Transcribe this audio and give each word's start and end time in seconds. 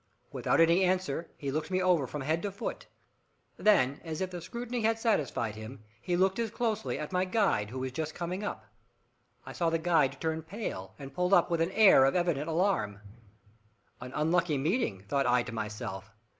Without 0.31 0.59
any 0.59 0.83
answer, 0.83 1.29
he 1.37 1.51
looked 1.51 1.69
me 1.69 1.79
over 1.79 2.07
from 2.07 2.21
head 2.21 2.41
to 2.41 2.51
foot. 2.51 2.87
Then, 3.57 4.01
as 4.03 4.19
if 4.19 4.31
the 4.31 4.41
scrutiny 4.41 4.81
had 4.81 4.97
satisfied 4.97 5.53
him, 5.55 5.83
he 6.01 6.17
looked 6.17 6.39
as 6.39 6.49
closely 6.49 6.97
at 6.97 7.11
my 7.11 7.23
guide, 7.23 7.69
who 7.69 7.77
was 7.77 7.91
just 7.91 8.15
coming 8.15 8.43
up. 8.43 8.65
I 9.45 9.53
saw 9.53 9.69
the 9.69 9.77
guide 9.77 10.19
turn 10.19 10.41
pale, 10.41 10.95
and 10.97 11.13
pull 11.13 11.35
up 11.35 11.51
with 11.51 11.61
an 11.61 11.69
air 11.73 12.05
of 12.05 12.15
evident 12.15 12.49
alarm. 12.49 12.99
"An 13.99 14.11
unlucky 14.15 14.57
meeting!" 14.57 15.01
thought 15.07 15.27
I 15.27 15.43
to 15.43 15.51
myself. 15.51 16.09